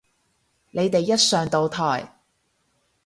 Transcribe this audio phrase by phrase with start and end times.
[0.71, 2.11] 你哋一上到台